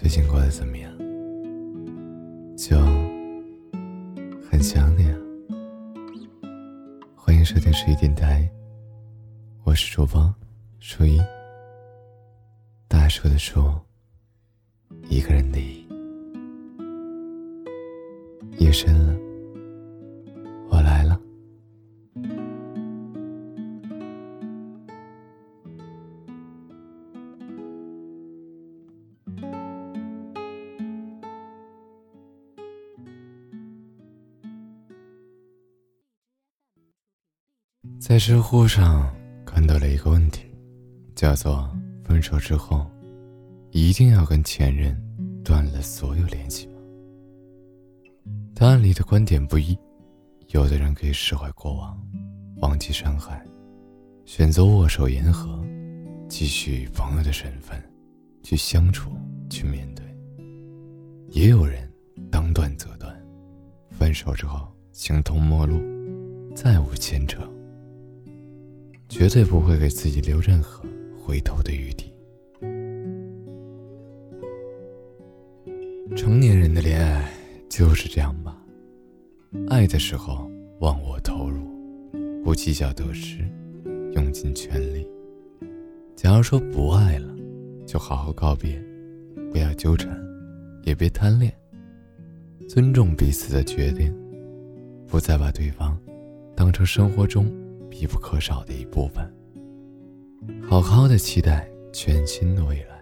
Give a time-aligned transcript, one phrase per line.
[0.00, 0.90] 最近过得怎么样？
[2.56, 2.74] 就
[4.50, 5.14] 很想你啊！
[7.14, 8.50] 欢迎收听十一电台，
[9.62, 10.34] 我是主播
[10.78, 11.20] 初一。
[12.88, 13.62] 大树的树，
[15.10, 15.58] 一个人的。
[18.56, 19.14] 夜深了，
[38.10, 39.08] 在知乎上
[39.46, 40.40] 看到了一个问题，
[41.14, 41.70] 叫做
[42.02, 42.84] “分手之后，
[43.70, 45.00] 一定要跟前任
[45.44, 46.72] 断了所有联系吗？”
[48.52, 49.78] 答案里的观点不一，
[50.48, 51.96] 有的人可以释怀过往，
[52.56, 53.46] 忘记伤害，
[54.24, 55.64] 选择握手言和，
[56.28, 57.80] 继续以朋友的身份
[58.42, 59.12] 去相处、
[59.48, 60.04] 去面对；
[61.28, 61.88] 也有人
[62.28, 63.16] 当断则断，
[63.88, 65.80] 分手之后形同陌路，
[66.56, 67.40] 再无牵扯。
[69.10, 70.88] 绝对不会给自己留任何
[71.20, 72.14] 回头的余地。
[76.16, 77.28] 成年人的恋爱
[77.68, 78.56] 就是这样吧，
[79.68, 81.66] 爱的时候忘我投入，
[82.44, 83.38] 不计较得失，
[84.12, 85.04] 用尽全力。
[86.14, 87.34] 假如说不爱了，
[87.84, 88.80] 就好好告别，
[89.50, 90.16] 不要纠缠，
[90.84, 91.52] 也别贪恋，
[92.68, 94.14] 尊重彼此的决定，
[95.08, 95.98] 不再把对方
[96.54, 97.52] 当成生活中。
[97.90, 99.28] 必不可少的一部分。
[100.62, 103.00] 好好的期待全新的未来。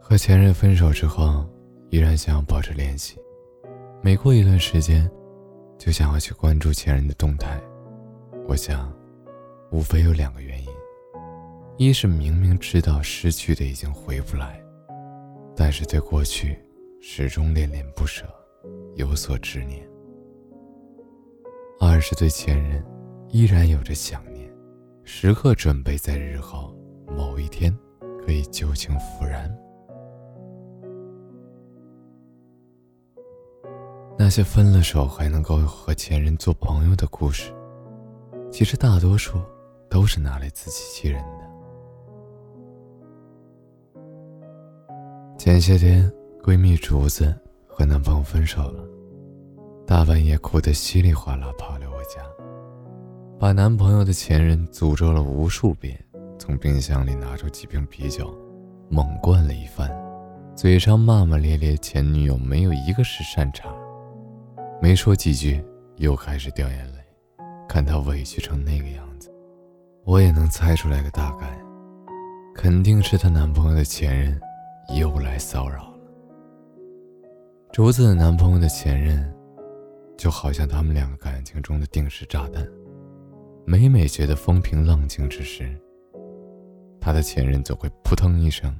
[0.00, 1.44] 和前任分手之后，
[1.90, 3.16] 依然想要保持联系。
[4.02, 5.08] 每过一段时间，
[5.78, 7.60] 就想要去关注前任的动态。
[8.46, 8.92] 我想，
[9.72, 10.68] 无非有两个原因：
[11.76, 14.62] 一是明明知道失去的已经回不来，
[15.56, 16.56] 但是对过去
[17.00, 18.24] 始终恋恋不舍，
[18.94, 19.84] 有所执念。
[21.78, 22.84] 二是对前任
[23.28, 24.50] 依然有着想念，
[25.04, 26.74] 时刻准备在日后
[27.16, 27.76] 某一天
[28.24, 29.54] 可以旧情复燃。
[34.18, 37.52] 那些分了手还能够和前任做朋友的故事，
[38.50, 39.38] 其实大多数
[39.90, 41.46] 都是拿来自欺欺人的。
[45.38, 46.10] 前些天，
[46.42, 47.32] 闺蜜竹子
[47.68, 48.95] 和男朋友分手了。
[49.86, 52.20] 大半夜哭得稀里哗啦跑来我家，
[53.38, 55.96] 把男朋友的前任诅咒了无数遍，
[56.40, 58.36] 从冰箱里拿出几瓶啤酒，
[58.90, 59.88] 猛灌了一番，
[60.56, 63.68] 嘴上骂骂咧咧，前女友没有一个是善茬，
[64.82, 65.64] 没说几句
[65.98, 66.98] 又开始掉眼泪，
[67.68, 69.32] 看她委屈成那个样子，
[70.04, 71.56] 我也能猜出来个大概，
[72.56, 74.40] 肯定是她男朋友的前任
[74.98, 75.94] 又来骚扰了。
[77.72, 79.35] 竹子的男朋友的前任。
[80.16, 82.66] 就好像他们两个感情中的定时炸弹，
[83.64, 85.78] 每每觉得风平浪静之时，
[87.00, 88.74] 他的前任总会扑腾一声，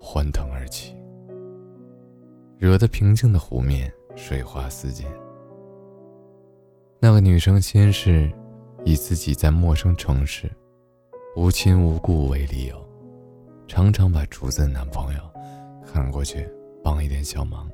[0.00, 0.94] 欢腾而起，
[2.58, 5.06] 惹得平静的湖面水花四溅。
[7.00, 8.32] 那个女生先是
[8.84, 10.48] 以自己在陌生城市
[11.34, 12.88] 无亲无故为理由，
[13.66, 15.20] 常常把竹子的男朋友
[15.84, 16.48] 喊过去
[16.84, 17.68] 帮一点小忙。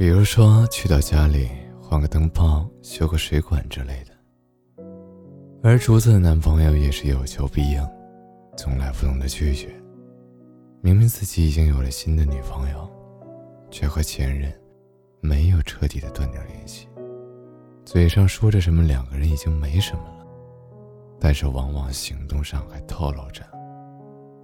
[0.00, 4.82] 比如说，去到家里换个灯泡、修个水管之类的。
[5.62, 7.86] 而竹子的男朋友也是有求必应，
[8.56, 9.68] 从来不懂得拒绝。
[10.80, 12.90] 明明自己已经有了新的女朋友，
[13.70, 14.50] 却和前任
[15.20, 16.88] 没有彻底的断掉联系，
[17.84, 20.26] 嘴上说着什么两个人已经没什么了，
[21.20, 23.44] 但是往往行动上还透露着，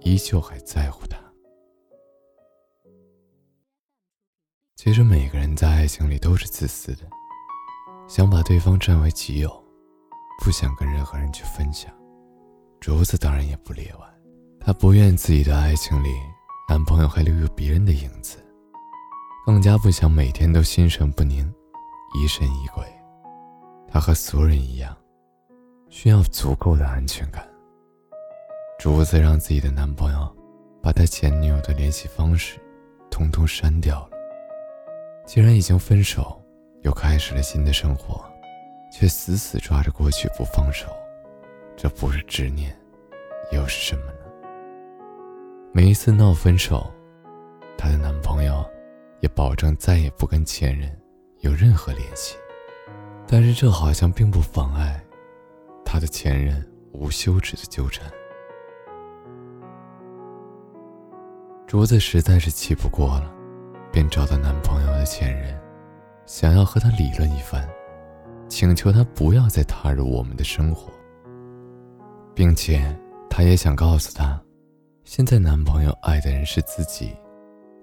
[0.01, 1.17] 依旧还在乎他。
[4.87, 7.01] 其实每个人在爱情里都是自私的，
[8.07, 9.51] 想把对方占为己有，
[10.41, 11.91] 不想跟任何人去分享。
[12.79, 14.07] 竹子当然也不例外，
[14.61, 16.07] 她不愿自己的爱情里
[16.69, 18.37] 男朋友还留有别人的影子，
[19.45, 21.53] 更加不想每天都心神不宁、
[22.17, 22.81] 疑神疑鬼。
[23.89, 24.95] 她和所有人一样，
[25.89, 27.45] 需要足够的安全感。
[28.79, 30.33] 竹子让自己的男朋友
[30.81, 32.57] 把他前女友的联系方式
[33.11, 34.16] 通通删掉了。
[35.27, 36.41] 既然已经分手，
[36.83, 38.23] 又开始了新的生活，
[38.89, 40.87] 却死死抓着过去不放手，
[41.75, 42.73] 这不是执念，
[43.51, 44.19] 又是什么呢？
[45.73, 46.89] 每一次闹分手，
[47.77, 48.65] 她的男朋友
[49.19, 50.89] 也保证再也不跟前任
[51.41, 52.37] 有任何联系，
[53.27, 55.03] 但是这好像并不妨碍
[55.83, 58.09] 她的前任无休止的纠缠。
[61.67, 63.29] 竹子实在是气不过了，
[63.97, 65.59] 便找到男朋友的前任，
[66.27, 67.67] 想要和他理论一番，
[68.47, 70.93] 请求他不要再踏入我们的生活，
[72.35, 72.95] 并且
[73.27, 74.39] 他也想告诉他，
[75.03, 77.11] 现在男朋友爱的人是自己。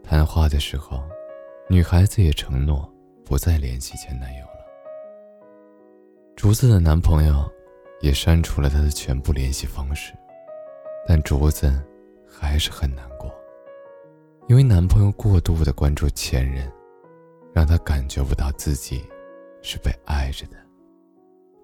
[0.04, 1.02] 谈话的时候，
[1.68, 2.88] 女孩子也承诺
[3.24, 4.60] 不再联系前男友了。
[6.36, 7.44] 竹子的男朋友
[8.00, 10.12] 也删除了她的全部联系方式，
[11.08, 11.84] 但竹子
[12.24, 13.34] 还是很难过，
[14.46, 16.70] 因为男朋友过度的关注前任，
[17.54, 19.02] 让她感觉不到自己
[19.62, 20.56] 是被爱着的，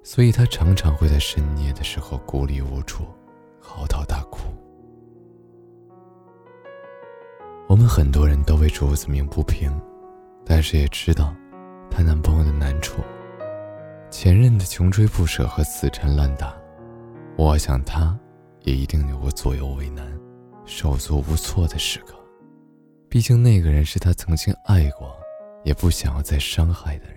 [0.03, 3.05] 所以她常常会在深夜的时候孤立无助，
[3.61, 4.41] 嚎啕大哭。
[7.69, 9.71] 我们很多人都为竹子鸣不平，
[10.45, 11.35] 但是也知道
[11.91, 13.03] 她男朋友的难处。
[14.11, 16.53] 前任的穷追不舍和死缠烂打，
[17.37, 18.19] 我想他
[18.63, 20.19] 也一定有过左右为难、
[20.65, 22.20] 手足无措的时刻。
[23.11, 25.15] 毕竟那个人是他曾经爱过，
[25.65, 27.17] 也不想要再伤害的人。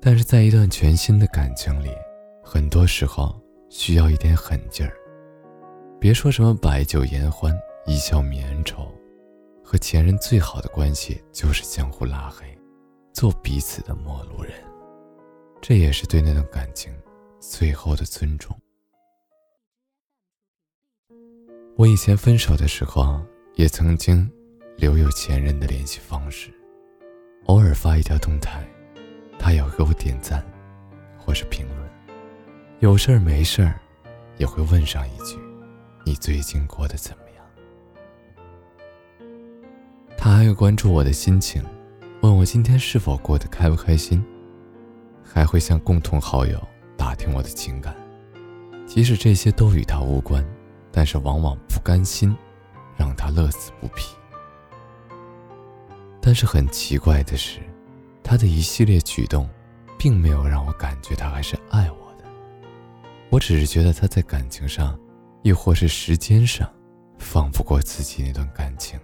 [0.00, 1.90] 但是在一段全新的感情里，
[2.42, 3.38] 很多时候
[3.68, 4.96] 需要一点狠劲儿。
[6.00, 7.54] 别说什么白酒言欢。
[7.88, 8.92] 一笑泯恩仇，
[9.62, 12.44] 和前任最好的关系就是相互拉黑，
[13.12, 14.52] 做彼此的陌路人，
[15.62, 16.92] 这也是对那段感情
[17.38, 18.58] 最后的尊重。
[21.76, 23.24] 我以前分手的时候，
[23.56, 24.30] 也曾经
[24.76, 26.50] 留有前任的联系方式，
[27.46, 28.62] 偶尔发一条动态，
[29.38, 30.44] 他也会给我点赞，
[31.16, 31.90] 或是评论，
[32.80, 33.80] 有事儿没事儿，
[34.36, 35.38] 也会问上一句
[36.04, 37.42] ：“你最近过得怎么样？”
[40.18, 41.64] 他还会关注我的心情，
[42.20, 44.22] 问我今天是否过得开不开心，
[45.24, 46.62] 还会向共同好友
[46.94, 47.96] 打听我的情感。
[48.86, 50.46] 即使这些都与他无关，
[50.92, 52.36] 但是往往不甘心
[52.96, 54.14] 让他乐此不疲。
[56.20, 57.60] 但是很奇怪的是，
[58.22, 59.48] 他的一系列举动，
[59.96, 62.24] 并没有让我感觉他还是爱我的。
[63.30, 64.98] 我只是觉得他在感情上，
[65.42, 66.68] 亦或是时间上，
[67.18, 68.98] 放不过自己那段感情。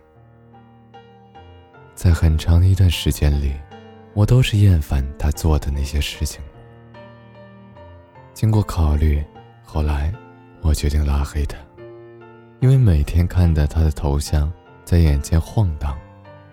[1.94, 3.52] 在很长的一段时间里，
[4.14, 6.42] 我都是厌烦他做的那些事情。
[8.34, 9.22] 经过考虑，
[9.62, 10.12] 后来
[10.62, 11.56] 我决定拉黑他，
[12.62, 14.50] 因为每天看到他的头像
[14.84, 15.98] 在眼前晃荡，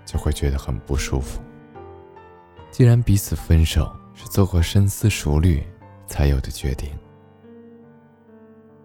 [0.08, 1.40] 就会觉得很不舒服。
[2.72, 5.64] 既然彼此分手是做过深思熟虑
[6.08, 6.90] 才有的决定，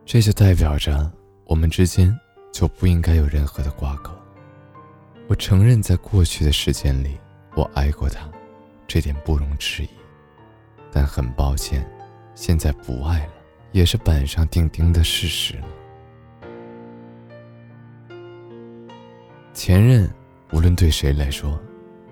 [0.04, 1.10] 这就代表着
[1.46, 2.14] 我们之间
[2.52, 4.14] 就不应该有任何的瓜葛。
[5.26, 7.18] 我承认，在过去的时间里，
[7.54, 8.28] 我爱过他，
[8.86, 9.88] 这点不容置疑。
[10.92, 11.90] 但很抱歉，
[12.34, 13.32] 现在不爱了，
[13.72, 15.66] 也是板上钉钉的事实了。
[19.54, 20.12] 前任，
[20.52, 21.58] 无论对谁来说，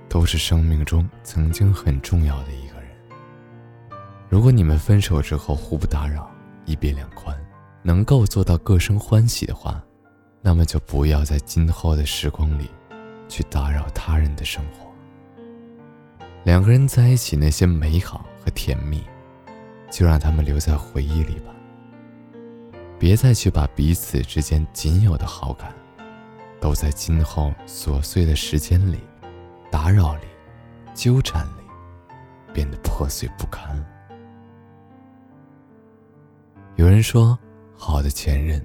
[0.09, 2.91] 都是生命中曾经很重要的一个人。
[4.29, 6.31] 如果你们分手之后互不打扰，
[6.65, 7.37] 一别两宽，
[7.83, 9.83] 能够做到各生欢喜的话，
[10.41, 12.71] 那么就不要在今后的时光里。
[13.29, 14.93] 去打扰他人的生活。
[16.45, 19.03] 两个人在一起那些美好和甜蜜，
[19.91, 21.51] 就让他们留在回忆里吧。
[22.99, 25.75] 别再去把彼此之间仅有的好感，
[26.63, 29.01] 都在今后琐碎的时间里、
[29.69, 30.27] 打扰里、
[30.95, 31.65] 纠缠里，
[32.55, 33.85] 变得破碎不堪。
[36.77, 37.37] 有人说，
[37.77, 38.65] 好的前任，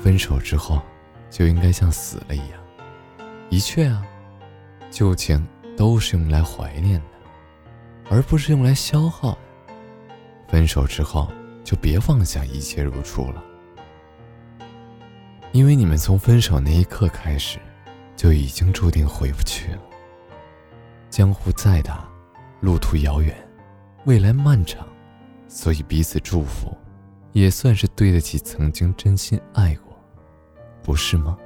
[0.00, 0.80] 分手之后，
[1.30, 2.60] 就应该像死了一样。
[3.50, 4.06] 的确啊，
[4.88, 5.44] 旧情
[5.76, 9.38] 都是用来怀念的，而不是用来消耗的。
[10.46, 11.28] 分手之后，
[11.64, 13.42] 就别妄想一切如初了，
[15.52, 17.58] 因为你们从分手那一刻开始，
[18.16, 19.82] 就已经注定回不去了。
[21.10, 22.08] 江湖再大，
[22.60, 23.36] 路途遥远，
[24.06, 24.86] 未来漫长，
[25.48, 26.74] 所以彼此祝福，
[27.32, 29.94] 也算是对得起曾经真心爱过，
[30.82, 31.36] 不是吗？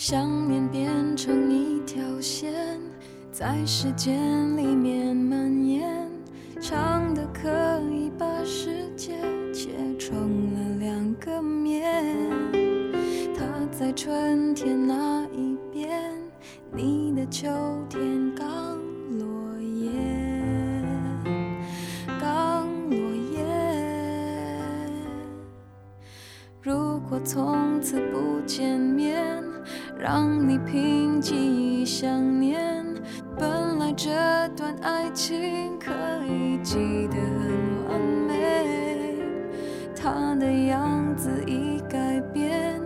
[0.00, 2.54] 想念变成一条线
[3.32, 6.08] 在时间里面蔓延
[6.60, 7.50] 长的可
[7.90, 9.18] 以把世界
[9.52, 12.06] 切成了两个面
[13.36, 13.44] 它
[13.76, 16.12] 在春天那一边
[16.72, 17.48] 你的秋
[17.90, 18.78] 天刚
[19.18, 19.90] 落叶
[22.20, 22.96] 刚落
[23.32, 23.44] 叶。
[26.62, 29.47] 如果从此不见面
[29.98, 32.84] 让你凭记忆想念。
[33.36, 34.10] 本来这
[34.56, 35.90] 段爱情可
[36.24, 39.16] 以记得很完美，
[39.96, 42.80] 他的样子已改变，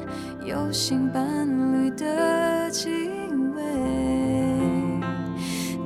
[0.44, 2.88] 有新伴侣的气
[3.54, 3.62] 味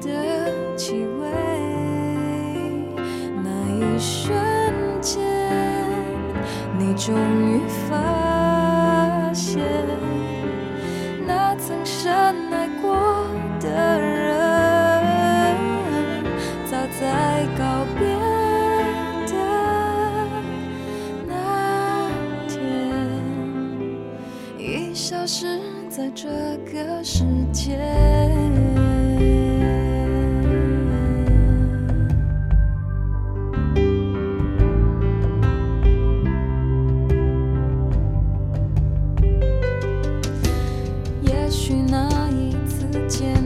[0.00, 1.28] 的气味。
[3.42, 4.36] 那一瞬
[5.00, 5.24] 间，
[6.78, 7.96] 你终于发
[12.28, 13.26] 爱过
[13.60, 14.36] 的人，
[16.68, 18.06] 早在告别
[19.26, 19.32] 的
[21.28, 21.30] 那
[22.48, 22.58] 天，
[24.58, 26.28] 已消失在这
[26.72, 27.78] 个世界。
[41.22, 41.72] 也许
[43.08, 43.45] 见